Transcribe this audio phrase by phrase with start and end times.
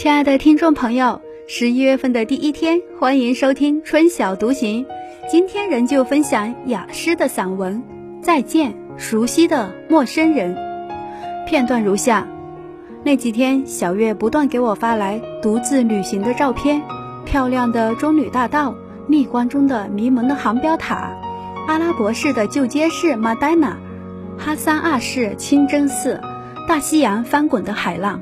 [0.00, 4.86] 亲爱的听众朋友，十一月份的第一天，欢迎收听春晓独行。
[5.28, 7.82] 今天仍旧分享雅诗的散文
[8.22, 10.54] 《再见，熟悉的陌生人》。
[11.48, 12.24] 片段如下：
[13.02, 16.80] 那几天，小月不断给我发来独自旅行的照片，
[17.24, 18.72] 漂亮的棕榈大道，
[19.08, 21.10] 逆光中的迷蒙的航标塔，
[21.66, 23.76] 阿拉伯式的旧街市马黛娜，
[24.38, 26.20] 哈桑二世清真寺，
[26.68, 28.20] 大西洋翻滚的海浪。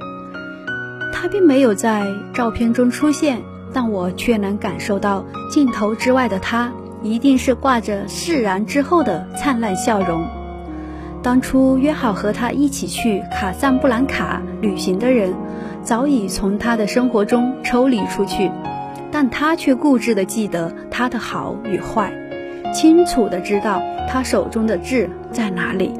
[1.18, 3.40] 他并没有在照片中出现，
[3.72, 6.70] 但我却能感受到镜头之外的他，
[7.02, 10.26] 一定是挂着释然之后的灿烂笑容。
[11.22, 15.34] 当初约好和他一起去卡萨布兰卡旅行的人，
[15.82, 18.52] 早已从他的生活中抽离出去，
[19.10, 22.12] 但他却固执地记得他的好与坏，
[22.74, 25.94] 清楚地知道他手中的痣在哪里，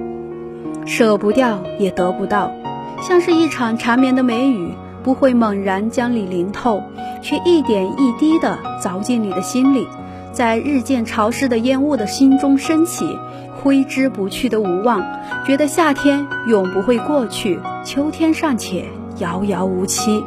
[0.84, 2.52] 舍不掉也得不到，
[3.00, 4.74] 像是一场缠绵的梅雨。
[5.06, 6.82] 不会猛然将你淋透，
[7.22, 9.86] 却一点一滴地凿进你的心里，
[10.32, 13.16] 在日渐潮湿的烟雾的心中升起，
[13.54, 15.06] 挥之不去的无望。
[15.46, 18.84] 觉得夏天永不会过去，秋天尚且
[19.18, 20.24] 遥遥无期。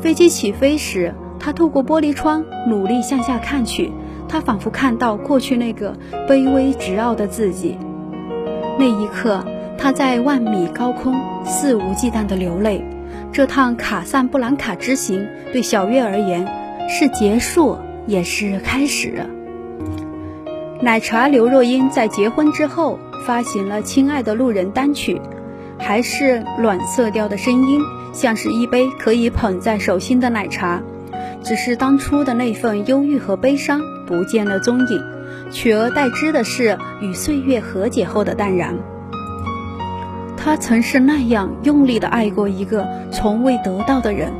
[0.00, 3.92] 飞机起飞时，他透过玻璃窗努力向下看去，
[4.26, 5.94] 他仿佛看到过去那个
[6.26, 7.76] 卑微执傲的自己。
[8.78, 9.44] 那一刻，
[9.76, 11.14] 他在万米高空
[11.44, 12.82] 肆无忌惮地流泪。
[13.32, 16.46] 这趟卡萨布兰卡之行对小月而言
[16.88, 19.24] 是结束，也是开始。
[20.82, 25.20] 奶茶刘若英在结婚之后发行了《亲爱的路人》单曲，
[25.78, 27.80] 还是暖色调的声音，
[28.12, 30.82] 像是一杯可以捧在手心的奶茶。
[31.42, 35.02] 只是当初的那份忧郁和悲伤不见了踪影，
[35.50, 38.74] 取而代之的是与岁月和解后的淡然。
[40.42, 44.32] 他曾是那样用力的爱过一个从未得到的人，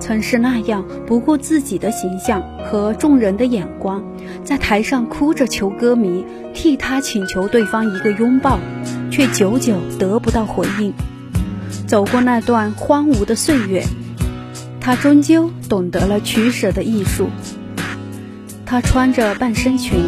[0.00, 4.02] 曾是那样不顾自己的形象和众人的眼光，
[4.42, 8.58] 在台上哭着求歌迷替他请求对方一个拥抱，
[9.08, 10.92] 却久久得不到回应。
[11.86, 13.84] 走过那段荒芜的岁月，
[14.80, 17.28] 他终究懂得了取舍的艺术。
[18.64, 20.00] 他穿着半身裙，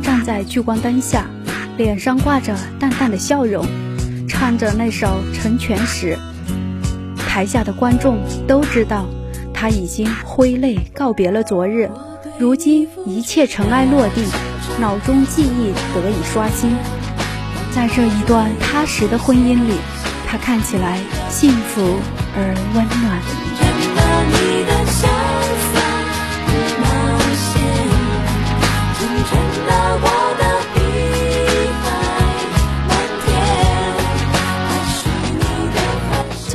[0.00, 1.26] 站在聚光灯下，
[1.76, 3.66] 脸上挂着淡淡的笑容。
[4.38, 6.16] 唱着那首《成全时》，
[7.28, 9.04] 台下的观众都知道，
[9.52, 11.90] 他已经挥泪告别了昨日。
[12.38, 14.24] 如今一切尘埃落定，
[14.80, 16.70] 脑中记忆得以刷新。
[17.74, 19.74] 在这一段踏实的婚姻里，
[20.24, 21.96] 他看起来幸福
[22.36, 23.18] 而温暖。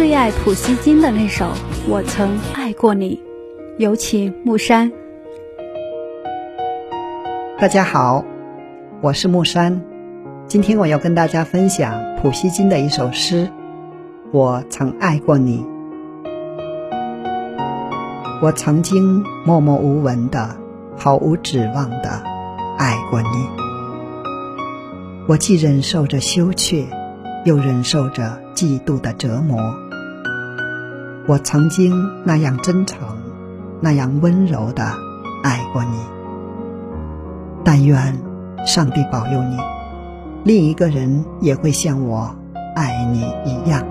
[0.04, 1.46] 最爱普希金的那首
[1.88, 3.16] 《我曾爱过你》，
[3.78, 4.92] 有请木山。
[7.58, 8.26] 大家好，
[9.00, 9.82] 我是木山，
[10.46, 13.48] 今天我要跟大家分享普希金的一首诗
[14.34, 15.66] 《我曾爱过你》。
[18.42, 20.58] 我曾经默默无闻的、
[20.98, 22.22] 毫无指望的
[22.78, 23.48] 爱过你，
[25.30, 26.86] 我既忍受着羞怯，
[27.46, 29.74] 又忍受着嫉妒的折磨。
[31.26, 31.94] 我曾经
[32.26, 33.00] 那样真诚，
[33.82, 34.84] 那样温柔的
[35.42, 35.98] 爱过你。
[37.64, 37.98] 但愿
[38.66, 39.58] 上帝保佑你，
[40.44, 42.36] 另一个人也会像我
[42.76, 43.82] 爱你一样。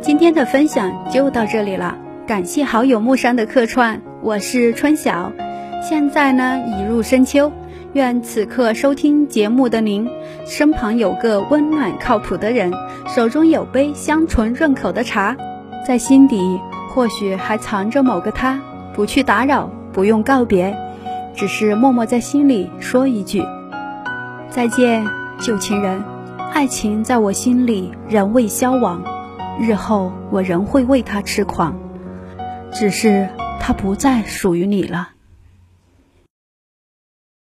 [0.00, 1.94] 今天的分享就到这里了，
[2.26, 5.30] 感谢好友木山的客串，我是春晓。
[5.82, 7.52] 现在呢，已入深秋。
[7.92, 10.08] 愿此刻收听节目的您，
[10.46, 12.72] 身旁有个温暖靠谱的人，
[13.08, 15.36] 手中有杯香醇润口的茶，
[15.84, 18.60] 在心底或许还藏着某个他，
[18.94, 20.76] 不去打扰，不用告别，
[21.34, 23.44] 只是默默在心里说一句：
[24.48, 25.04] 再见，
[25.40, 26.00] 旧情人。
[26.52, 29.02] 爱情在我心里仍未消亡，
[29.58, 31.76] 日后我仍会为他痴狂，
[32.72, 33.28] 只是
[33.58, 35.08] 他不再属于你了。